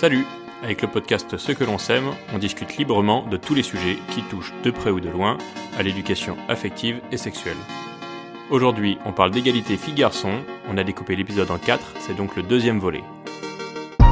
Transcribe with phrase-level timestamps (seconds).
[0.00, 0.24] Salut
[0.62, 4.22] Avec le podcast Ce que l'on sème, on discute librement de tous les sujets qui
[4.22, 5.38] touchent de près ou de loin
[5.76, 7.56] à l'éducation affective et sexuelle.
[8.48, 10.36] Aujourd'hui, on parle d'égalité filles-garçons,
[10.72, 13.02] on a découpé l'épisode en quatre, c'est donc le deuxième volet.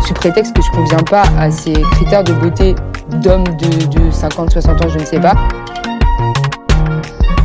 [0.04, 2.75] Sous prétexte que je conviens pas à ces critères de beauté
[3.23, 5.37] d'hommes de, de 50-60 ans, je ne sais pas.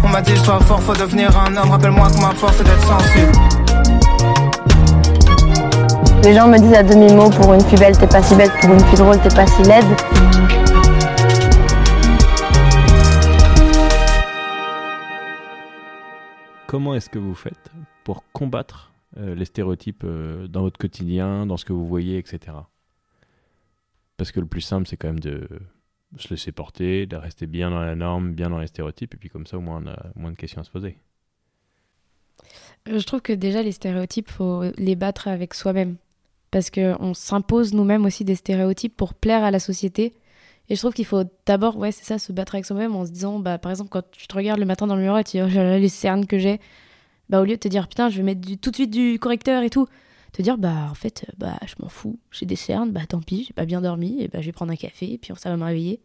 [0.04, 2.88] On m'a dit sois fort, faut devenir un homme, rappelle-moi que ma force est d'être
[2.88, 3.61] sensible.
[6.24, 8.72] Les gens me disent à demi-mot pour une fille belle t'es pas si belle, pour
[8.72, 9.84] une fille drôle t'es pas si laide.
[16.68, 17.72] Comment est-ce que vous faites
[18.04, 22.56] pour combattre euh, les stéréotypes euh, dans votre quotidien, dans ce que vous voyez, etc.
[24.16, 25.48] Parce que le plus simple, c'est quand même de
[26.18, 29.30] se laisser porter, de rester bien dans la norme, bien dans les stéréotypes, et puis
[29.30, 30.98] comme ça, au moins, on a moins de questions à se poser.
[32.88, 35.98] Euh, Je trouve que déjà, les stéréotypes, faut les battre avec soi-même.
[36.52, 40.14] Parce qu'on s'impose nous-mêmes aussi des stéréotypes pour plaire à la société.
[40.70, 43.12] Et je trouve qu'il faut d'abord, ouais, c'est ça, se battre avec soi-même en se
[43.12, 45.38] disant, bah, par exemple, quand tu te regardes le matin dans le miroir et tu
[45.38, 46.60] dis, oh là là, les cernes que j'ai,
[47.30, 49.64] bah, au lieu de te dire, putain, je vais mettre tout de suite du correcteur
[49.64, 49.88] et tout,
[50.34, 53.46] te dire, bah, en fait, bah, je m'en fous, j'ai des cernes, bah, tant pis,
[53.48, 55.58] j'ai pas bien dormi, et bah, je vais prendre un café, et puis ça va
[55.58, 56.02] me réveiller.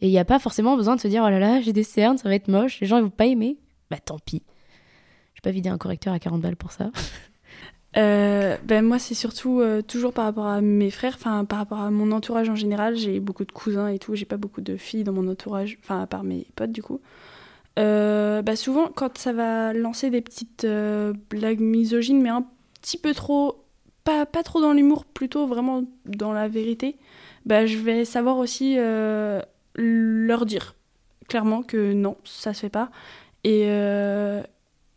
[0.00, 1.82] Et il n'y a pas forcément besoin de se dire, oh là là, j'ai des
[1.82, 3.58] cernes, ça va être moche, les gens ils vont pas aimer.
[3.90, 4.42] Bah, tant pis.
[5.34, 6.90] Je vais pas vider un correcteur à 40 balles pour ça.
[7.96, 11.80] Euh, ben moi, c'est surtout euh, toujours par rapport à mes frères, enfin par rapport
[11.80, 12.96] à mon entourage en général.
[12.96, 14.14] J'ai beaucoup de cousins et tout.
[14.14, 17.00] J'ai pas beaucoup de filles dans mon entourage, enfin à part mes potes du coup.
[17.78, 22.46] Euh, bah souvent, quand ça va lancer des petites euh, blagues misogynes, mais un
[22.80, 23.64] petit peu trop,
[24.04, 26.96] pas, pas trop dans l'humour, plutôt vraiment dans la vérité,
[27.46, 28.76] bah je vais savoir aussi
[29.76, 30.74] leur dire
[31.28, 32.90] clairement que non, ça se fait pas.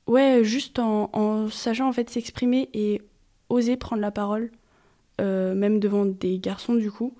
[0.07, 3.01] Ouais, juste en, sachant en fait s'exprimer et
[3.49, 4.51] oser prendre la parole,
[5.21, 7.13] euh, même devant des garçons du coup.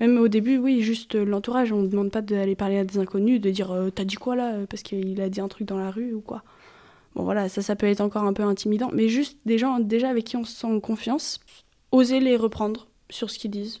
[0.00, 3.40] Même au début, oui, juste l'entourage, on ne demande pas d'aller parler à des inconnus,
[3.40, 5.90] de dire euh, t'as dit quoi là parce qu'il a dit un truc dans la
[5.90, 6.42] rue ou quoi.
[7.14, 10.10] Bon voilà, ça, ça peut être encore un peu intimidant, mais juste des gens déjà
[10.10, 11.40] avec qui on se sent en confiance,
[11.90, 13.80] oser les reprendre sur ce qu'ils disent.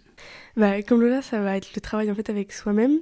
[0.56, 3.00] Bah, comme Lola, ça va être le travail en fait avec soi-même.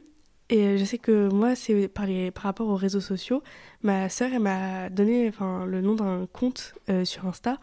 [0.50, 3.43] Et je sais que moi, c'est par, les- par rapport aux réseaux sociaux.
[3.82, 5.31] Ma sœur, elle m'a donné
[5.66, 7.59] le nom d'un compte euh, sur Insta.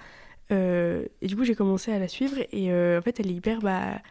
[0.51, 2.37] Euh, et du coup, j'ai commencé à la suivre.
[2.51, 3.59] Et euh, en fait, elle est hyper.
[3.59, 4.01] Bah,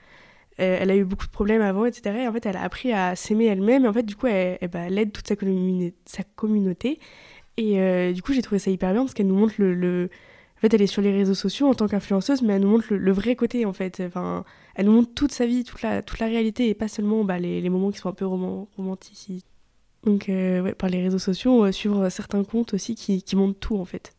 [0.56, 2.16] elle a eu beaucoup de problèmes avant, etc.
[2.24, 3.84] Et en fait, elle a appris à s'aimer elle-même.
[3.86, 6.98] Et en fait, du coup, elle, bah, aide toute sa, communi- sa communauté.
[7.56, 10.08] Et du coup, j'ai trouvé ça hyper bien parce qu'elle nous montre le-
[10.60, 12.92] En fait, elle est sur les réseaux sociaux en tant qu'influenceuse, mais elle nous montre
[12.92, 14.02] le, vrai côté, en fait.
[14.06, 14.44] Enfin,
[14.74, 17.38] elle nous montre toute sa vie, toute la, toute la réalité, et pas seulement bah,
[17.38, 19.46] les, les moments qui sont un peu roman, romantiques.
[20.04, 23.58] Donc, euh, ouais, par les réseaux sociaux, euh, suivre certains comptes aussi qui, qui montrent
[23.58, 24.14] tout, en fait.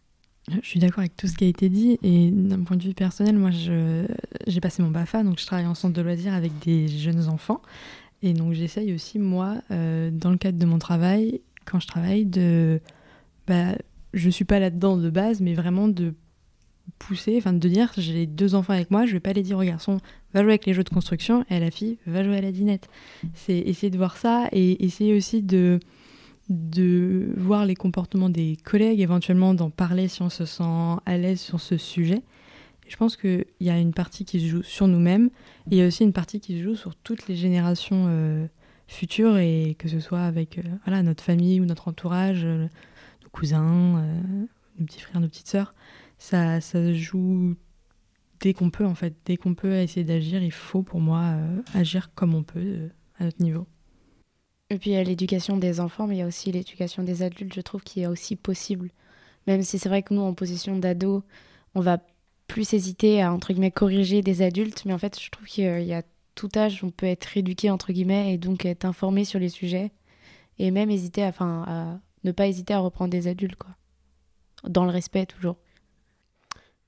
[0.50, 2.96] Je suis d'accord avec tout ce qui a été dit et d'un point de vue
[2.96, 6.88] personnel, moi j'ai passé mon BAFA, donc je travaille en centre de loisirs avec des
[6.88, 7.62] jeunes enfants
[8.23, 12.25] et donc j'essaye aussi moi, euh, dans le cadre de mon travail, quand je travaille,
[12.25, 12.81] de...
[13.47, 13.75] Bah,
[14.13, 16.13] je suis pas là-dedans de base, mais vraiment de
[17.00, 19.64] pousser, enfin de dire j'ai deux enfants avec moi, je vais pas les dire au
[19.64, 20.00] garçon
[20.34, 22.52] va jouer avec les jeux de construction et à la fille va jouer à la
[22.52, 22.90] dinette.
[23.34, 25.80] C'est essayer de voir ça et essayer aussi de
[26.50, 31.40] de voir les comportements des collègues, éventuellement d'en parler si on se sent à l'aise
[31.40, 32.22] sur ce sujet.
[32.86, 35.30] Et je pense qu'il y a une partie qui se joue sur nous-mêmes,
[35.68, 38.47] et il y a aussi une partie qui se joue sur toutes les générations euh,
[38.88, 42.68] futures, et que ce soit avec euh, voilà, notre famille ou notre entourage, euh,
[43.24, 44.03] nos cousins,
[44.78, 45.74] nos petits frères, nos petites sœurs.
[46.22, 47.56] Ça, ça se joue
[48.42, 49.16] dès qu'on peut, en fait.
[49.26, 52.90] Dès qu'on peut essayer d'agir, il faut pour moi euh, agir comme on peut, euh,
[53.18, 53.66] à notre niveau.
[54.70, 57.24] Et puis il y a l'éducation des enfants, mais il y a aussi l'éducation des
[57.24, 58.92] adultes, je trouve, qui est aussi possible.
[59.48, 61.24] Même si c'est vrai que nous, en position d'ado,
[61.74, 61.98] on va
[62.46, 65.94] plus hésiter à, entre guillemets, corriger des adultes, mais en fait, je trouve qu'il y
[65.94, 66.03] a
[66.36, 69.92] tout âge, on peut être éduqué, entre guillemets, et donc être informé sur les sujets,
[70.59, 73.72] et même hésiter à, à ne pas hésiter à reprendre des adultes, quoi.
[74.70, 75.58] Dans le respect, toujours.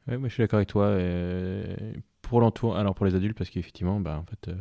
[0.07, 0.85] Moi je suis d'accord avec toi.
[0.85, 1.75] euh,
[2.21, 4.55] pour l'entour, alors pour les adultes, parce qu'effectivement, bah, en fait, euh,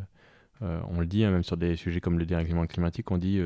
[0.62, 3.40] euh, on le dit, hein, même sur des sujets comme le dérèglement climatique, on dit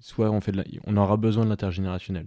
[0.00, 0.52] soit on fait
[0.86, 2.26] on aura besoin de l'intergénérationnel.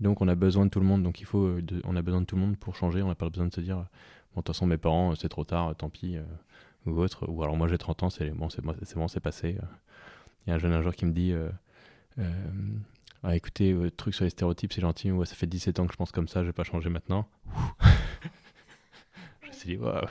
[0.00, 2.26] Donc on a besoin de tout le monde, donc il faut, on a besoin de
[2.26, 3.02] tout le monde pour changer.
[3.02, 5.44] On n'a pas besoin de se dire, bon, de toute façon mes parents, c'est trop
[5.44, 6.16] tard, tant pis,
[6.86, 7.28] ou autre.
[7.28, 9.56] Ou alors moi j'ai 30 ans, c'est bon, c'est bon, c'est passé.
[10.46, 11.34] Il y a un jeune un jour qui me dit,
[13.24, 15.92] ah, écoutez, euh, truc sur les stéréotypes, c'est gentil, ouais, ça fait 17 ans que
[15.92, 17.28] je pense comme ça, je vais pas changer maintenant.
[19.42, 20.06] je me suis dit, waouh,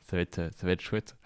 [0.00, 1.16] ça va être, ça va être chouette.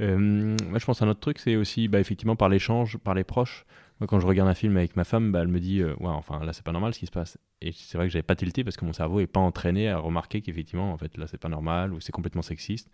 [0.00, 3.14] Euh, moi, je pense à un autre truc, c'est aussi, bah, effectivement, par l'échange, par
[3.14, 3.64] les proches.
[4.00, 6.08] Moi, quand je regarde un film avec ma femme, bah, elle me dit, euh, ouais,
[6.08, 7.38] enfin, là, c'est pas normal ce qui se passe.
[7.60, 9.98] Et c'est vrai que j'avais pas tilté parce que mon cerveau est pas entraîné à
[9.98, 12.90] remarquer qu'effectivement, en fait, là, c'est pas normal ou c'est complètement sexiste.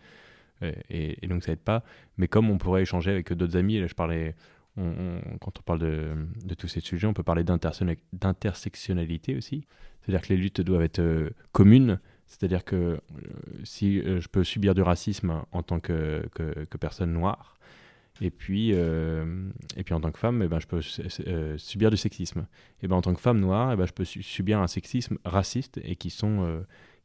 [0.88, 1.82] et, donc ça aide pas.
[2.16, 4.34] Mais comme on pourrait échanger avec d'autres amis, là je parlais,
[4.76, 9.66] quand on parle de, tous ces sujets, on peut parler d'intersectionnalité aussi.
[10.02, 12.00] C'est-à-dire que les luttes doivent être communes.
[12.26, 13.00] C'est-à-dire que
[13.62, 16.28] si je peux subir du racisme en tant que,
[16.80, 17.54] personne noire,
[18.20, 20.80] et puis, euh, et puis en tant que femme, eh ben, je peux
[21.26, 22.40] euh, subir du sexisme.
[22.40, 25.18] Et eh ben, en tant que femme noire, eh ben, je peux subir un sexisme
[25.24, 26.62] raciste et qui, euh,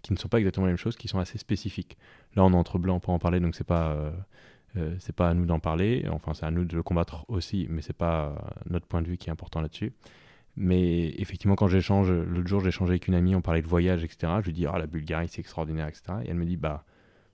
[0.10, 1.98] ne sont pas exactement la même chose, qui sont assez spécifiques.
[2.36, 4.14] Là, on est entre blancs pour en parler, donc c'est pas,
[5.00, 6.06] c'est pas à nous d'en parler.
[6.12, 9.18] Enfin, c'est à nous de le combattre aussi, mais c'est pas notre point de vue
[9.18, 9.94] qui est important là-dessus.
[10.56, 14.34] Mais effectivement, quand j'échange, l'autre jour, échangé avec une amie, on parlait de voyage, etc.
[14.42, 16.04] Je lui dis, ah, la Bulgarie, c'est extraordinaire, etc.
[16.26, 16.84] Et elle me dit, bah,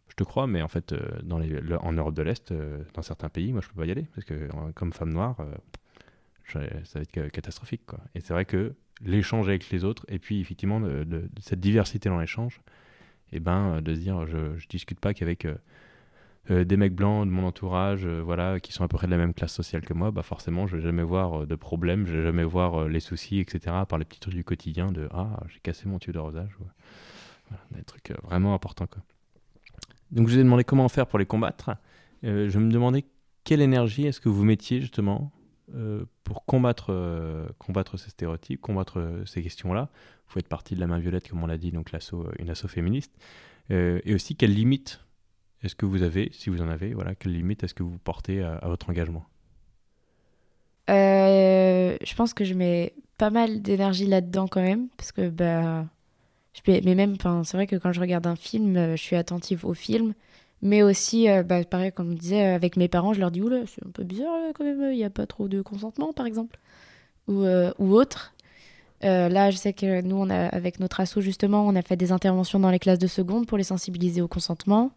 [0.07, 3.29] je te crois, mais en fait, euh, dans en Europe de l'Est, euh, dans certains
[3.29, 7.01] pays, moi, je peux pas y aller parce que comme femme noire, euh, ça va
[7.01, 7.99] être catastrophique, quoi.
[8.13, 12.19] Et c'est vrai que l'échange avec les autres, et puis effectivement de, cette diversité dans
[12.19, 12.61] l'échange,
[13.31, 15.47] et eh ben de se dire, je, je discute pas qu'avec
[16.49, 19.33] des mecs blancs de mon entourage, voilà, qui sont à peu près de la même
[19.33, 22.43] classe sociale que moi, bah forcément, je vais jamais voir de problème, je vais jamais
[22.43, 23.75] voir les soucis, etc.
[23.89, 27.83] Par les petits trucs du quotidien de ah, j'ai cassé mon tuyau d'arrosage, voilà, des
[27.83, 28.87] trucs vraiment importants.
[30.11, 31.71] Donc je vous ai demandé comment faire pour les combattre.
[32.23, 33.05] Euh, je me demandais
[33.43, 35.31] quelle énergie est-ce que vous mettiez justement
[35.73, 39.89] euh, pour combattre, euh, combattre ces stéréotypes, combattre ces questions-là.
[40.27, 41.91] Vous faites partie de la main violette, comme on l'a dit, donc
[42.39, 43.13] une asso féministe.
[43.69, 45.04] et aussi, quelles limites
[45.63, 48.41] est-ce que vous avez, si vous en avez, voilà, quelles limites est-ce que vous portez
[48.43, 49.25] à, votre engagement?
[50.87, 55.85] Je pense que je mets pas mal d'énergie là-dedans quand même, parce que bah,
[56.67, 59.73] mais même, c'est vrai que quand je regarde un film, euh, je suis attentive au
[59.73, 60.13] film.
[60.61, 63.65] Mais aussi, euh, bah, pareil, comme on disait, avec mes parents, je leur dis Oula,
[63.67, 66.57] c'est un peu bizarre quand même, il n'y a pas trop de consentement, par exemple.
[67.27, 68.33] Ou, euh, ou autre.
[69.01, 72.71] là, je sais que nous, avec notre asso, justement, on a fait des interventions dans
[72.71, 74.91] les classes de seconde pour les sensibiliser au consentement.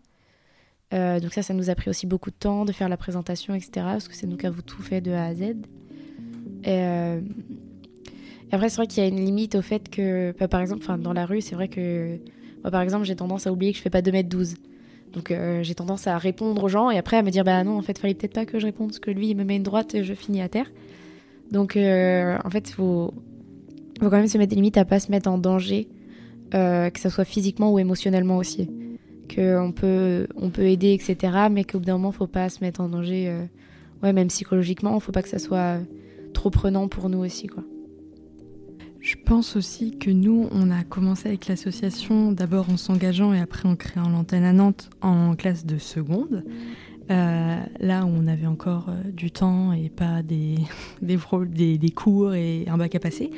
[0.92, 3.70] Donc, ça, ça nous a pris aussi beaucoup de temps de faire la présentation, etc.
[3.74, 5.56] Parce que c'est nous qui avons tout fait de A à Z.
[6.64, 6.82] Et,
[8.50, 11.12] après, c'est vrai qu'il y a une limite au fait que, bah, par exemple, dans
[11.12, 12.18] la rue, c'est vrai que,
[12.62, 14.54] moi, par exemple, j'ai tendance à oublier que je fais pas 2m12.
[15.12, 17.78] Donc euh, j'ai tendance à répondre aux gens et après à me dire bah non
[17.78, 19.62] en fait fallait peut-être pas que je réponde parce que lui il me met une
[19.62, 20.70] droite et je finis à terre.
[21.50, 23.14] Donc euh, en fait il faut,
[24.00, 25.88] faut quand même se mettre des limites à pas se mettre en danger,
[26.54, 28.68] euh, que ce soit physiquement ou émotionnellement aussi.
[29.34, 32.80] Qu'on peut, on peut aider etc mais qu'au bout d'un moment faut pas se mettre
[32.80, 33.30] en danger,
[34.02, 35.78] ouais même psychologiquement, faut pas que ça soit
[36.32, 37.62] trop prenant pour nous aussi quoi.
[39.00, 43.68] Je pense aussi que nous, on a commencé avec l'association d'abord en s'engageant et après
[43.68, 46.44] en créant l'antenne à Nantes en classe de seconde.
[47.10, 50.56] Euh, là où on avait encore euh, du temps et pas des,
[51.00, 53.30] des, cours et un bac à passer.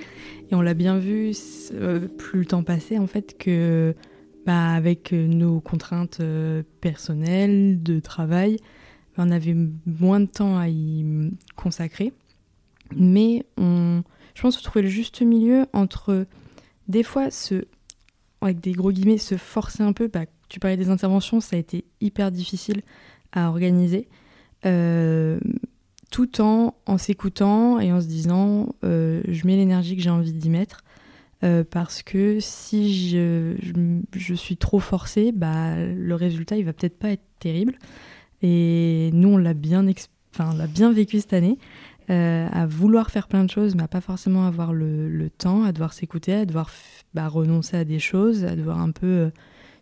[0.51, 1.33] Et on l'a bien vu,
[1.75, 3.95] euh, plus le temps passait, en fait, que
[4.47, 6.23] bah, avec nos contraintes
[6.81, 8.59] personnelles, de travail,
[9.21, 9.57] on avait
[9.87, 11.05] moins de temps à y
[11.57, 12.13] consacrer.
[12.97, 14.03] Mais on,
[14.35, 16.27] je pense, trouver le juste milieu entre
[16.89, 17.67] des fois se,
[18.41, 20.09] avec des gros guillemets, se forcer un peu.
[20.09, 22.83] Bah, tu parlais des interventions, ça a été hyper difficile
[23.33, 24.09] à organiser.
[24.67, 25.39] Euh,
[26.11, 30.33] tout en, en s'écoutant et en se disant euh, je mets l'énergie que j'ai envie
[30.33, 30.83] d'y mettre
[31.43, 33.57] euh, parce que si je,
[34.15, 37.79] je, suis trop forcée bah, le résultat il va peut-être pas être terrible.
[38.43, 41.59] Et nous on l'a bien, bien vécu cette année.
[42.11, 45.71] Euh, à vouloir faire plein de choses, mais à pas forcément avoir le, temps, à
[45.71, 46.69] devoir s'écouter, à devoir
[47.15, 49.31] bah, renoncer à des choses, à devoir un peu euh,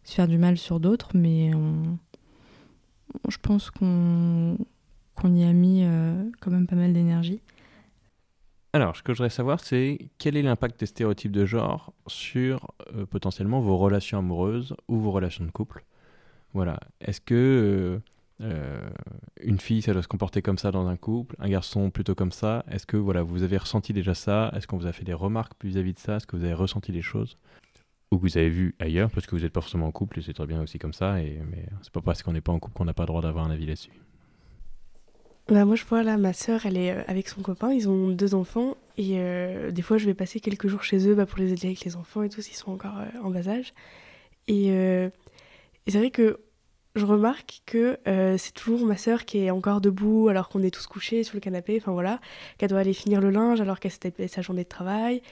[0.05, 1.53] se faire du mal sur d'autres, mais
[3.29, 4.59] je pense qu'on
[5.25, 5.85] y a mis
[6.41, 7.41] quand même pas mal d'énergie.
[8.73, 12.73] Alors, ce que je voudrais savoir, c'est quel est l'impact des stéréotypes de genre sur
[13.11, 15.85] potentiellement vos relations amoureuses ou vos relations de couple?
[16.53, 16.79] Voilà.
[17.01, 18.01] Est-ce que
[18.41, 18.89] euh,
[19.41, 22.33] une fille, ça doit se comporter comme ça dans un couple, un garçon plutôt comme
[22.33, 22.65] ça?
[22.71, 24.53] Est-ce que voilà, vous avez ressenti déjà ça?
[24.55, 26.17] Est-ce qu'on vous a fait des remarques vis-à-vis de ça?
[26.17, 27.37] Est-ce que vous avez ressenti des choses?
[28.11, 30.23] Ou que vous avez vu ailleurs Parce que vous n'êtes pas forcément en couple et
[30.23, 31.21] c'est très bien aussi comme ça.
[31.21, 33.23] Et, mais c'est pas parce qu'on n'est pas en couple qu'on n'a pas le droit
[33.23, 33.91] d'avoir un avis là-dessus.
[35.49, 38.09] Bah moi je vois là ma soeur elle est euh, avec son copain ils ont
[38.09, 41.38] deux enfants et euh, des fois je vais passer quelques jours chez eux bah, pour
[41.38, 43.73] les aider avec les enfants et tout s'ils sont encore en bas âge
[44.47, 44.71] et,
[45.87, 46.38] c'est vrai que
[46.95, 50.71] je remarque que euh, c'est toujours ma sœur qui est encore debout alors qu'on est
[50.71, 52.21] tous couchés sur le canapé, enfin voilà,
[52.59, 55.23] qu'elle doit aller finir le linge alors qu'elle s'est sa journée de travail.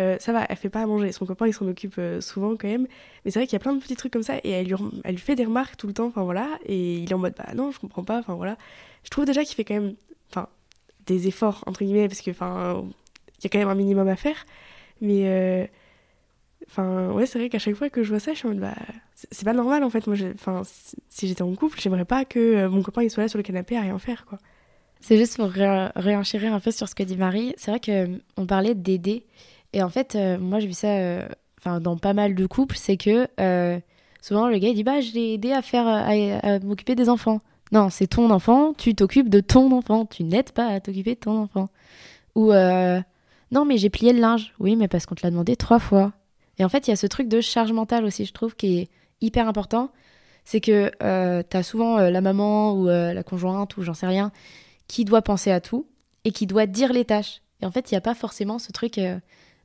[0.00, 1.12] Euh, ça va, elle fait pas à manger.
[1.12, 2.88] Son copain, il s'en occupe euh, souvent quand même.
[3.24, 4.74] Mais c'est vrai qu'il y a plein de petits trucs comme ça et elle lui,
[5.04, 6.58] elle lui fait des remarques tout le temps, enfin voilà.
[6.66, 8.56] Et il est en mode, bah non, je comprends pas, enfin voilà.
[9.04, 9.94] Je trouve déjà qu'il fait quand même,
[10.30, 10.48] enfin,
[11.06, 12.84] des efforts, entre guillemets, parce que, enfin,
[13.38, 14.44] il y a quand même un minimum à faire.
[15.00, 15.70] Mais,
[16.68, 18.60] enfin, ouais, c'est vrai qu'à chaque fois que je vois ça, je suis en mode,
[18.60, 18.74] bah,
[19.14, 20.06] c'est pas normal en fait.
[20.06, 23.28] Moi, enfin, si- j'étais en couple, j'aimerais pas que euh, mon copain il soit là
[23.28, 24.38] sur le canapé à rien faire quoi.
[25.00, 27.54] C'est juste pour ré- un peu sur ce que dit Marie.
[27.58, 29.26] C'est vrai que on parlait d'aider.
[29.74, 31.28] Et en fait, euh, moi, j'ai vu ça euh,
[31.60, 32.76] enfin, dans pas mal de couples.
[32.76, 33.78] C'est que euh,
[34.22, 37.40] souvent, le gars, il dit Bah, je l'ai aidé à, faire, à m'occuper des enfants.
[37.74, 40.06] Non, c'est ton enfant, tu t'occupes de ton enfant.
[40.06, 41.68] Tu n'aides pas à t'occuper de ton enfant.
[42.36, 43.00] Ou euh,
[43.50, 44.54] Non, mais j'ai plié le linge.
[44.60, 46.12] Oui, mais parce qu'on te l'a demandé trois fois.
[46.58, 48.78] Et en fait, il y a ce truc de charge mentale aussi, je trouve, qui
[48.78, 48.88] est
[49.20, 49.90] hyper important.
[50.44, 53.94] C'est que euh, tu as souvent euh, la maman ou euh, la conjointe ou j'en
[53.94, 54.30] sais rien
[54.86, 55.88] qui doit penser à tout
[56.24, 57.42] et qui doit dire les tâches.
[57.60, 59.00] Et en fait, il n'y a pas forcément ce truc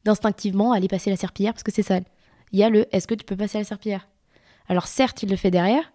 [0.03, 2.05] d'instinctivement aller passer la serpillière parce que c'est sale.
[2.53, 4.07] Il y a le est-ce que tu peux passer la serpillière?
[4.67, 5.91] Alors certes, il le fait derrière,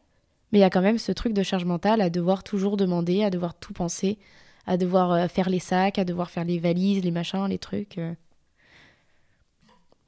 [0.55, 3.25] mais il y a quand même ce truc de charge mentale à devoir toujours demander,
[3.25, 4.19] à devoir tout penser,
[4.67, 7.99] à devoir euh, faire les sacs, à devoir faire les valises, les machins, les trucs.
[7.99, 8.15] euh.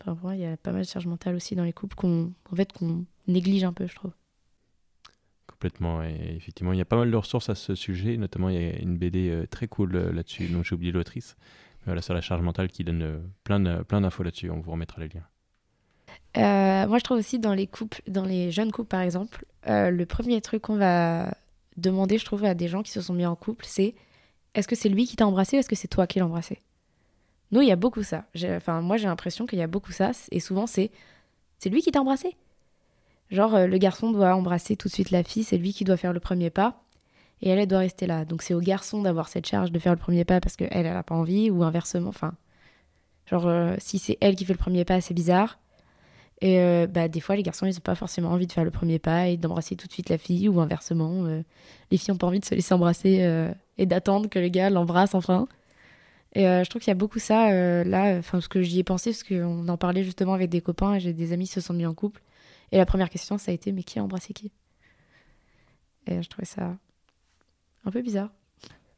[0.06, 2.54] Enfin, il y a pas mal de charge mentale aussi dans les couples qu'on en
[2.54, 4.12] fait, qu'on néglige un peu, je trouve.
[5.48, 6.04] Complètement.
[6.04, 8.16] Et effectivement, il y a pas mal de ressources à ce sujet.
[8.16, 11.34] Notamment, il y a une BD euh, très cool là-dessus, dont j'ai oublié l'autrice.
[11.86, 14.48] Voilà, sur la charge mentale qui donne plein plein d'infos là-dessus.
[14.50, 15.26] On vous remettra les liens.
[16.36, 20.62] Euh, moi, je trouve aussi dans les jeunes couples par exemple, euh, le premier truc
[20.62, 21.34] qu'on va
[21.76, 23.94] demander, je trouve, à des gens qui se sont mis en couple, c'est
[24.54, 26.60] est-ce que c'est lui qui t'a embrassé ou est-ce que c'est toi qui l'as embrassé?
[27.52, 28.24] Nous, il y a beaucoup ça.
[28.56, 30.90] Enfin, moi, j'ai l'impression qu'il y a beaucoup ça, et souvent c'est
[31.58, 32.36] c'est lui qui t'a embrassé?
[33.30, 35.96] Genre, euh, le garçon doit embrasser tout de suite la fille, c'est lui qui doit
[35.96, 36.82] faire le premier pas,
[37.42, 38.24] et elle, doit rester là.
[38.24, 40.84] Donc, c'est au garçon d'avoir cette charge de faire le premier pas parce qu'elle, elle
[40.84, 42.10] n'a pas envie, ou inversement.
[42.10, 42.34] Enfin,
[43.26, 45.58] genre, si c'est elle qui fait le premier pas, c'est bizarre.
[46.42, 48.70] Et euh, bah, des fois, les garçons, ils n'ont pas forcément envie de faire le
[48.70, 51.24] premier pas et d'embrasser tout de suite la fille, ou inversement.
[51.24, 51.42] euh,
[51.90, 54.68] les filles n'ont pas envie de se laisser embrasser euh, et d'attendre que le gars
[54.70, 55.48] l'embrasse enfin.
[56.34, 57.50] Et je trouve qu'il y a beaucoup ça
[57.84, 60.92] là, enfin, parce que j'y ai pensé, parce qu'on en parlait justement avec des copains
[60.92, 62.20] et j'ai des amis qui se sont mis en couple.
[62.72, 64.52] Et la première question, ça a été mais qui a embrassé qui?
[66.06, 66.76] Et je trouvais ça
[67.86, 68.28] un peu bizarre.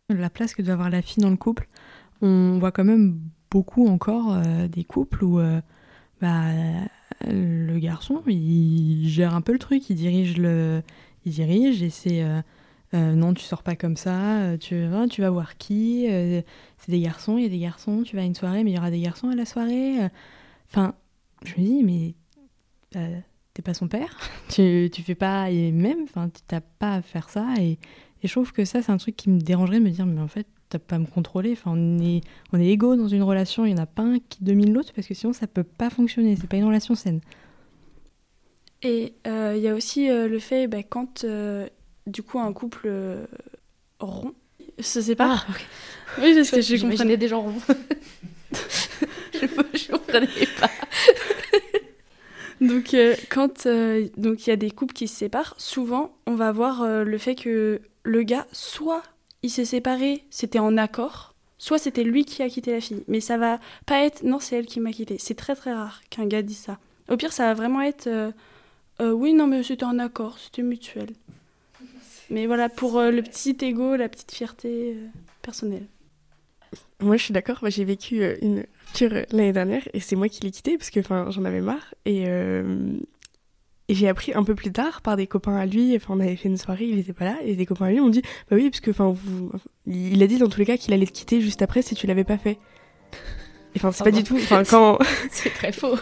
[0.09, 1.69] La place que doit avoir la fille dans le couple,
[2.23, 3.21] on voit quand même
[3.53, 4.37] beaucoup encore
[4.69, 5.41] des couples où
[6.21, 6.43] bah,
[7.27, 10.83] le garçon, il gère un peu le truc, il dirige le,
[11.25, 12.41] il dirige et c'est euh,
[12.95, 16.91] euh, non, tu sors pas comme ça, euh, tu, hein, tu vas voir qui, c'est
[16.91, 18.79] des garçons, il y a des garçons, tu vas à une soirée, mais il y
[18.79, 20.09] aura des garçons à la soirée.
[20.69, 20.95] Enfin,
[21.45, 22.15] je me dis, mais
[23.55, 24.17] t'es pas son père,
[24.49, 27.79] tu, tu fais pas, et même, enfin, tu t'as pas à faire ça et
[28.23, 30.21] et je trouve que ça, c'est un truc qui me dérangerait de me dire, mais
[30.21, 31.53] en fait, t'as pas à me contrôler.
[31.53, 32.21] Enfin, on est,
[32.53, 34.93] on est égaux dans une relation, il y en a pas un qui domine l'autre,
[34.95, 36.37] parce que sinon, ça peut pas fonctionner.
[36.37, 37.21] C'est pas une relation saine.
[38.83, 41.69] Et euh, il y a aussi euh, le fait, bah, quand euh,
[42.07, 42.91] du coup un couple
[43.99, 44.35] rond
[44.79, 45.47] se sépare.
[45.49, 45.67] Ah, ok.
[46.23, 47.19] Oui, parce que je comprenais.
[47.19, 47.61] des gens ronds.
[49.35, 50.27] je je comprenais
[50.59, 50.71] pas.
[52.61, 52.97] Donc
[53.29, 53.69] quand
[54.17, 57.37] donc il y a des couples qui se séparent, souvent on va voir le fait
[57.37, 59.05] que le gars soit
[59.43, 63.05] il s'est séparé, c'était en accord, soit c'était lui qui a quitté la fille.
[63.09, 65.17] Mais ça va pas être non c'est elle qui m'a quitté.
[65.19, 66.79] C'est très très rare qu'un gars dise ça.
[67.09, 68.31] Au pire ça va vraiment être euh,
[69.01, 71.11] euh, oui non mais c'était en accord, c'était mutuel.
[72.31, 74.97] Mais voilà pour euh, le petit ego, la petite fierté
[75.41, 75.87] personnelle.
[77.01, 77.59] Moi, je suis d'accord.
[77.69, 81.45] J'ai vécu une rupture l'année dernière et c'est moi qui l'ai quitté parce que j'en
[81.45, 81.95] avais marre.
[82.05, 82.27] Et,
[83.89, 85.97] et j'ai appris un peu plus tard par des copains à lui.
[85.97, 87.37] Enfin, on avait fait une soirée, il était pas là.
[87.45, 89.51] Et des copains à lui m'ont dit Bah oui, parce que enfin, vous...
[89.87, 92.07] il a dit dans tous les cas qu'il allait te quitter juste après si tu
[92.07, 92.59] l'avais pas fait.
[93.75, 94.37] Et, Enfin, c'est pas du tout.
[94.37, 94.99] Enfin, quand.
[95.31, 95.95] C'est très faux.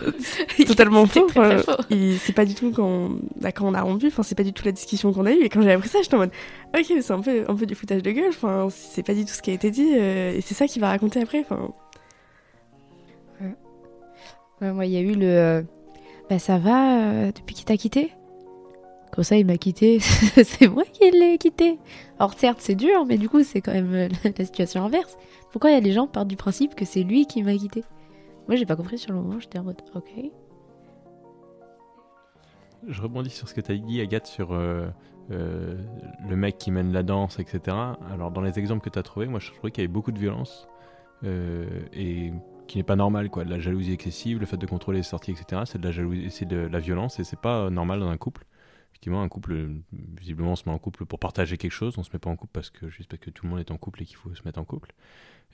[0.67, 1.27] totalement C'est faux.
[1.27, 1.77] très, très Enfin,
[2.21, 4.65] C'est pas du tout quand, bah, quand on a rompu, enfin, c'est pas du tout
[4.65, 5.43] la discussion qu'on a eue.
[5.43, 6.31] Et quand j'ai appris ça, j'étais en mode,
[6.77, 8.29] ok, mais c'est un peu, un peu du foutage de gueule.
[8.29, 9.91] Enfin, c'est pas du tout ce qui a été dit.
[9.97, 11.41] euh, et c'est ça qu'il va raconter après.
[11.41, 11.71] Enfin,
[14.61, 15.67] Ouais, moi, il y a eu le.
[16.29, 18.13] Bah, ça va euh, depuis qu'il t'a quitté
[19.13, 20.01] Comme ça, il m'a quitté.
[20.01, 21.79] c'est moi qui l'ai quitté.
[22.19, 25.17] Alors, certes, c'est dur, mais du coup, c'est quand même euh, la situation inverse.
[25.53, 27.55] Pourquoi il y a des gens qui partent du principe que c'est lui qui m'a
[27.55, 27.85] quitté?
[28.49, 29.39] Moi, j'ai pas compris sur le moment.
[29.39, 30.13] J'étais en mode, ok.
[32.89, 34.89] Je rebondis sur ce que tu as dit, Agathe, sur euh,
[35.31, 37.77] le mec qui mène la danse, etc.
[38.13, 40.13] Alors, dans les exemples que tu as trouvés, moi, je trouvais qu'il y avait beaucoup
[40.13, 40.69] de violence
[41.25, 42.33] et
[42.67, 43.45] qui n'est pas normal, quoi.
[43.45, 45.63] De la jalousie excessive, le fait de contrôler les sorties, etc.
[45.67, 48.17] C'est de la jalousie, c'est de la violence et c'est pas euh, normal dans un
[48.17, 48.45] couple.
[48.93, 51.99] Effectivement, un couple, visiblement, on se met en couple pour partager quelque chose.
[51.99, 53.71] On se met pas en couple parce que juste parce que tout le monde est
[53.71, 54.93] en couple et qu'il faut se mettre en couple.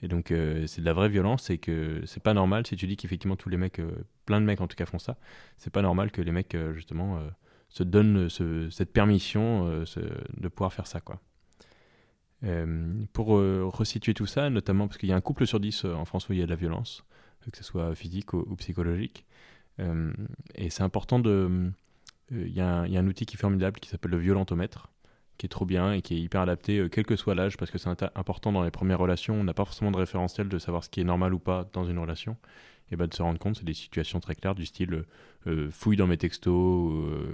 [0.01, 2.87] Et donc, euh, c'est de la vraie violence et que c'est pas normal si tu
[2.87, 3.91] dis qu'effectivement tous les mecs, euh,
[4.25, 5.17] plein de mecs en tout cas font ça.
[5.57, 7.19] C'est pas normal que les mecs, justement,
[7.69, 9.67] se donnent ce- cette permission
[10.37, 11.19] de pouvoir faire ça, quoi.
[12.43, 15.85] Euh, pour euh, resituer tout ça, notamment parce qu'il y a un couple sur dix
[15.85, 17.05] euh, en France où il y a de la violence,
[17.49, 19.25] que ce soit physique ou, psychologique.
[20.55, 21.71] Et c'est important de,
[22.29, 24.91] il y, a un outil qui est formidable qui s'appelle le violentomètre,
[25.37, 27.77] qui est trop bien et qui est hyper adapté, quel que soit l'âge, parce que
[27.77, 29.35] c'est important dans les premières relations.
[29.35, 31.85] On n'a pas forcément de référentiel de savoir ce qui est normal ou pas dans
[31.85, 32.37] une relation.
[32.91, 35.03] Et ben de se rendre compte, c'est des situations très claires du style
[35.71, 36.53] fouille dans mes textos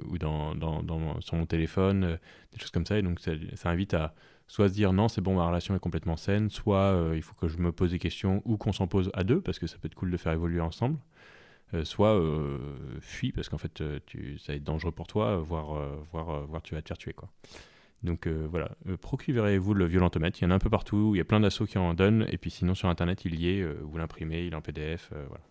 [0.08, 2.18] ou dans, dans, sur mon téléphone,
[2.54, 2.98] des choses comme ça.
[2.98, 3.34] Et donc ça,
[3.70, 4.14] invite à
[4.50, 7.36] soit se dire non, c'est bon, ma relation est complètement saine, soit euh, il faut
[7.36, 9.78] que je me pose des questions ou qu'on s'en pose à deux, parce que ça
[9.78, 10.98] peut être cool de faire évoluer ensemble,
[11.74, 12.58] euh, soit euh,
[13.00, 15.80] fuis, parce qu'en fait, tu, ça va être dangereux pour toi, voire,
[16.12, 17.14] voire, voire tu vas te faire tuer.
[17.14, 17.30] Quoi.
[18.04, 21.26] Donc voilà, procurez-vous le violentomètre, il y en a un peu partout, il y a
[21.26, 24.46] plein d'assauts qui en donnent, et puis sinon sur Internet, il y est, vous l'imprimez,
[24.46, 25.44] il est en PDF, voilà.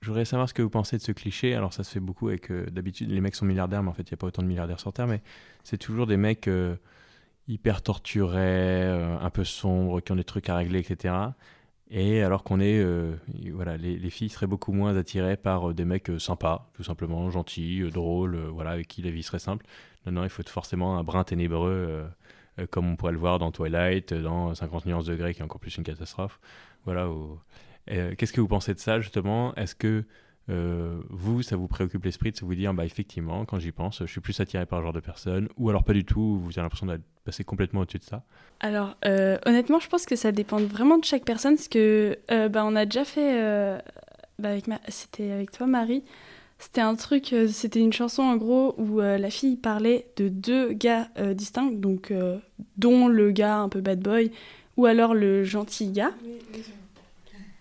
[0.00, 1.56] Je voudrais savoir ce que vous pensez de ce cliché.
[1.56, 2.52] Alors, ça se fait beaucoup avec.
[2.52, 4.78] D'habitude, les mecs sont milliardaires, mais en fait, il n'y a pas autant de milliardaires
[4.78, 5.08] sur Terre.
[5.08, 5.22] Mais
[5.64, 6.48] c'est toujours des mecs
[7.48, 11.14] hyper torturés, euh, un peu sombres, qui ont des trucs à régler, etc.
[11.90, 13.14] Et alors qu'on est, euh,
[13.52, 17.82] voilà, les, filles seraient beaucoup moins attirées par euh, des mecs sympas, tout simplement, gentils,
[17.90, 19.64] drôles, voilà, avec qui la vie serait simple.
[20.06, 22.06] Non, non, il faut forcément un brin ténébreux,
[22.70, 25.76] comme on pourrait le voir dans Twilight, dans 50 nuances de qui est encore plus
[25.76, 26.40] une catastrophe.
[26.84, 27.08] Voilà.
[27.86, 29.54] Qu'est-ce que vous pensez de ça, justement?
[29.56, 30.04] Est-ce que
[30.50, 34.10] euh, vous, ça vous préoccupe l'esprit de vous dire, bah, effectivement, quand j'y pense, je
[34.10, 36.62] suis plus attiré par ce genre de personne, ou alors pas du tout, vous avez
[36.62, 38.22] l'impression d'être passé complètement au-dessus de ça
[38.60, 42.48] Alors, euh, honnêtement, je pense que ça dépend vraiment de chaque personne, parce que euh,
[42.48, 43.80] bah, on a déjà fait,
[44.38, 44.80] bah, avec ma...
[44.88, 46.02] c'était avec toi, Marie,
[46.58, 51.08] c'était un truc, c'était une chanson en gros où la fille parlait de deux gars
[51.34, 52.12] distincts, donc
[52.76, 54.32] dont le gars un peu bad boy,
[54.76, 56.12] ou alors le gentil gars.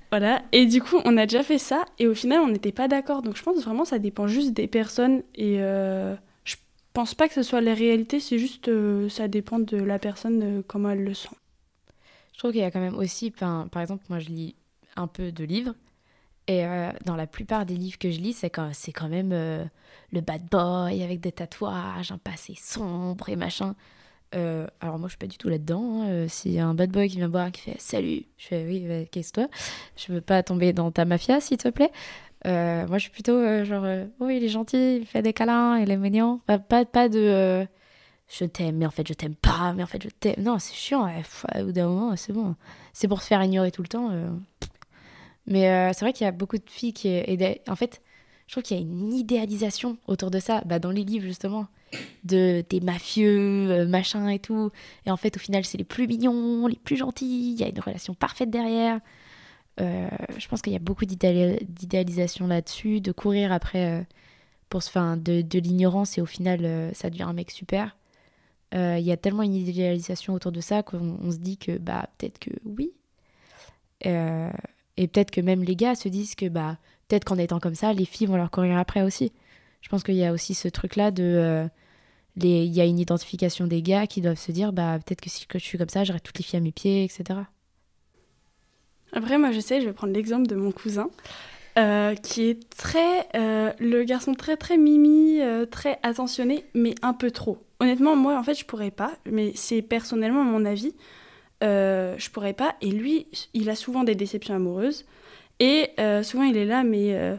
[0.09, 2.87] Voilà, et du coup, on a déjà fait ça, et au final, on n'était pas
[2.87, 3.21] d'accord.
[3.21, 6.55] Donc je pense vraiment ça dépend juste des personnes, et euh, je
[6.93, 10.59] pense pas que ce soit la réalité, c'est juste euh, ça dépend de la personne,
[10.59, 11.35] euh, comment elle le sent.
[12.33, 14.55] Je trouve qu'il y a quand même aussi, par exemple, moi je lis
[14.95, 15.73] un peu de livres,
[16.47, 16.63] et
[17.03, 21.03] dans la plupart des livres que je lis, c'est quand, quand même le bad boy
[21.03, 23.75] avec des tatouages, un passé sombre et machin.
[24.35, 26.01] Euh, alors moi je suis pas du tout là-dedans.
[26.01, 26.09] Hein.
[26.09, 28.65] Euh, s'il y a un bad boy qui vient boire qui fait salut, je fais
[28.65, 29.47] oui, bah, qu'est-ce toi?
[29.95, 31.91] Je veux pas tomber dans ta mafia s'il te plaît.
[32.45, 33.85] Euh, moi je suis plutôt genre
[34.19, 36.39] oui il est gentil, il fait des câlins, il est mignon.
[36.45, 37.67] pas pas de
[38.29, 40.35] je t'aime mais en fait je t'aime pas, mais en fait je t'aime.
[40.39, 41.07] Non c'est chiant.
[41.55, 42.55] au bout d'un moment c'est bon.
[42.93, 44.11] C'est pour se faire ignorer tout le temps.
[45.45, 47.23] Mais c'est vrai qu'il y a beaucoup de filles qui
[47.67, 48.01] en fait
[48.47, 51.67] je trouve qu'il y a une idéalisation autour de ça, bah, dans les livres justement,
[52.23, 54.71] de des mafieux, euh, machin et tout.
[55.05, 57.67] Et en fait, au final, c'est les plus mignons, les plus gentils, il y a
[57.67, 58.99] une relation parfaite derrière.
[59.81, 60.07] Euh,
[60.37, 64.03] je pense qu'il y a beaucoup d'idéalisation là-dessus, de courir après, euh,
[64.69, 67.95] pour se, fin, de, de l'ignorance et au final, ça devient un mec super.
[68.73, 72.37] Il y a tellement une idéalisation autour de ça qu'on se dit que bah peut-être
[72.37, 72.91] que oui.
[74.03, 76.77] et peut-être que même les gars se disent que bah
[77.07, 79.31] peut-être qu'en étant comme ça, les filles vont leur courir après aussi.
[79.81, 81.23] Je pense qu'il y a aussi ce truc-là de.
[81.23, 81.67] Euh,
[82.39, 85.47] il y a une identification des gars qui doivent se dire bah, peut-être que si
[85.51, 87.39] je suis comme ça, j'aurai toutes les filles à mes pieds, etc.
[89.11, 91.09] Après, moi, je sais, je vais prendre l'exemple de mon cousin.
[91.79, 95.39] Euh, qui est très euh, le garçon très très mimi
[95.69, 99.83] très attentionné mais un peu trop honnêtement moi en fait je pourrais pas mais c'est
[99.83, 100.95] personnellement mon avis
[101.61, 105.05] je pourrais pas et lui il a souvent des déceptions amoureuses
[105.59, 107.35] et euh, souvent, il est là, mais euh,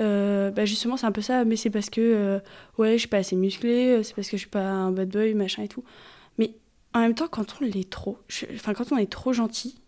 [0.00, 1.44] euh, bah justement, c'est un peu ça.
[1.44, 2.40] Mais c'est parce que,
[2.78, 5.34] ouais, je suis pas assez musclé, c'est parce que je suis pas un bad boy,
[5.34, 5.84] machin et tout.
[6.38, 6.52] Mais
[6.94, 8.18] en même temps, quand on l'est trop,
[8.54, 9.80] enfin, quand on est trop gentil,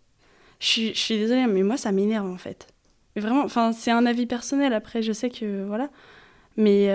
[0.59, 2.67] je, suis désolée, mais moi, ça m'énerve en fait.
[3.15, 4.73] Mais vraiment, enfin, c'est un avis personnel.
[4.73, 5.89] Après, je sais que, voilà.
[6.57, 6.87] Mais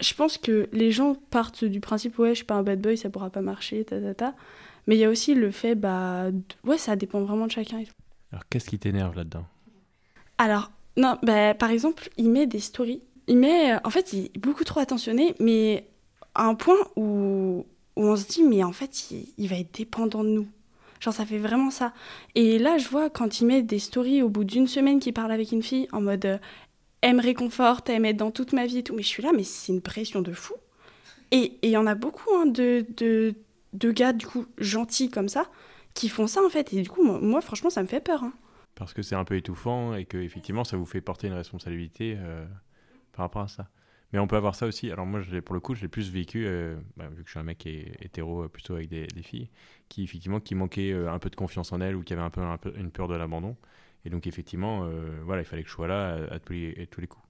[0.00, 2.96] je pense que les gens partent du principe, ouais, je suis pas un bad boy,
[2.96, 4.34] ça pourra pas marcher, ta ta ta.
[4.86, 6.26] Mais il y a aussi le fait, bah,
[6.64, 7.82] ouais, ça dépend vraiment de chacun.
[8.32, 9.46] Alors, qu'est-ce qui t'énerve là-dedans?
[10.38, 13.02] Alors, non, bah, par exemple, il met des stories.
[13.26, 15.86] Il met, euh, en fait, il est beaucoup trop attentionné, mais
[16.34, 17.66] à un point où,
[17.96, 20.48] on se dit, mais en fait, il, va être dépendant de nous.
[21.00, 21.92] Genre, ça fait vraiment ça.
[22.34, 25.32] Et là, je vois quand il met des stories au bout d'une semaine qu'il parle
[25.32, 26.38] avec une fille en mode euh,
[27.02, 28.94] elle me réconforte, elle m'aide dans toute ma vie et tout.
[28.94, 30.54] Mais je suis là, mais c'est une pression de fou.
[31.30, 33.34] Et il y en a beaucoup hein, de, de,
[33.74, 35.46] de, gars, du coup, gentils comme ça,
[35.92, 36.72] qui font ça en fait.
[36.72, 38.24] Et du coup, moi, franchement, ça me fait peur.
[38.24, 38.32] Hein
[38.74, 42.16] parce que c'est un peu étouffant et que effectivement ça vous fait porter une responsabilité
[42.18, 42.44] euh,
[43.12, 43.68] par rapport à ça.
[44.12, 44.92] Mais on peut avoir ça aussi.
[44.92, 47.40] Alors moi, pour le coup, je l'ai plus vécu, euh, bah, vu que je suis
[47.40, 49.48] un mec hétéro, euh, plutôt avec des, filles,
[49.88, 52.40] qui effectivement qui manquaient un peu de confiance en elles ou qui avaient un peu,
[52.40, 53.56] un peu une peur de l'abandon.
[54.04, 54.86] Et donc effectivement,
[55.24, 57.24] voilà, il fallait que je sois là à, tous, les, tous, les, coups.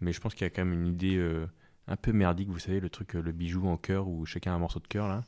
[0.00, 1.20] Mais je pense qu'il y a quand même une idée
[1.88, 4.58] un peu merdique, vous savez, le truc, le bijou en cœur où chacun a un
[4.58, 5.24] morceau de cœur là.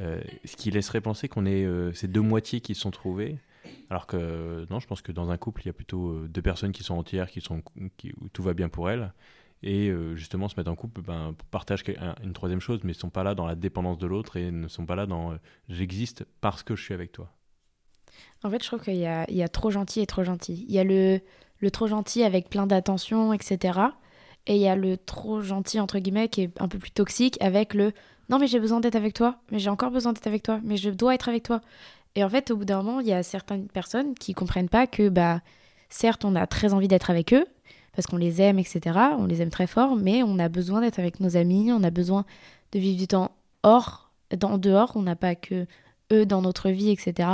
[0.00, 3.38] ce qui laisserait penser qu'on est ces deux moitiés qui se sont trouvées
[3.90, 6.42] alors que non, je pense que dans un couple, il y a plutôt euh, deux
[6.42, 7.62] personnes qui sont entières, qui sont,
[7.96, 9.12] qui, où tout va bien pour elles.
[9.62, 11.84] et euh, justement se mettre en couple ben, partagent
[12.22, 14.68] une troisième chose, mais ne sont pas là dans la dépendance de l'autre et ne
[14.68, 15.36] sont pas là dans
[15.68, 17.30] j'existe parce que je suis avec toi.
[18.42, 20.64] En fait, je trouve qu'il y a, il y a trop gentil et trop gentil.
[20.68, 21.20] Il y a le,
[21.58, 23.78] le trop gentil avec plein d'attention, etc.
[24.46, 27.36] Et il y a le trop gentil, entre guillemets, qui est un peu plus toxique
[27.40, 27.92] avec le
[28.28, 30.76] non, mais j'ai besoin d'être avec toi, mais j'ai encore besoin d'être avec toi, mais
[30.76, 31.60] je dois être avec toi.
[32.16, 34.86] Et en fait, au bout d'un moment, il y a certaines personnes qui comprennent pas
[34.86, 35.42] que, bah,
[35.90, 37.44] certes, on a très envie d'être avec eux,
[37.94, 38.98] parce qu'on les aime, etc.
[39.18, 41.90] On les aime très fort, mais on a besoin d'être avec nos amis, on a
[41.90, 42.24] besoin
[42.72, 44.10] de vivre du temps hors,
[44.42, 45.66] en dehors, on n'a pas que
[46.10, 47.28] eux dans notre vie, etc.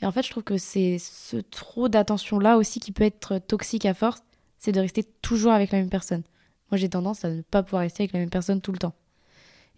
[0.00, 3.84] Et en fait, je trouve que c'est ce trop d'attention-là aussi qui peut être toxique
[3.84, 4.22] à force,
[4.58, 6.22] c'est de rester toujours avec la même personne.
[6.70, 8.94] Moi, j'ai tendance à ne pas pouvoir rester avec la même personne tout le temps.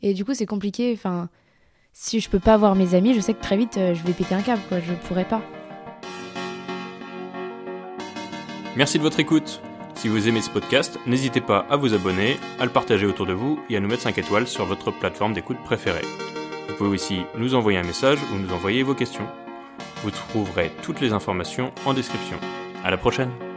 [0.00, 1.28] Et du coup, c'est compliqué, enfin
[2.00, 4.12] si je peux pas voir mes amis, je sais que très vite euh, je vais
[4.12, 4.78] péter un câble, quoi.
[4.78, 5.42] Je pourrais pas.
[8.76, 9.60] Merci de votre écoute.
[9.96, 13.32] Si vous aimez ce podcast, n'hésitez pas à vous abonner, à le partager autour de
[13.32, 16.06] vous et à nous mettre 5 étoiles sur votre plateforme d'écoute préférée.
[16.68, 19.26] Vous pouvez aussi nous envoyer un message ou nous envoyer vos questions.
[20.04, 22.36] Vous trouverez toutes les informations en description.
[22.84, 23.47] À la prochaine!